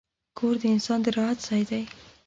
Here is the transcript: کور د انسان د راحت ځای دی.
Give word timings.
کور 0.37 0.55
د 0.61 0.63
انسان 0.75 0.99
د 1.05 1.07
راحت 1.17 1.39
ځای 1.47 1.63
دی. 1.69 1.83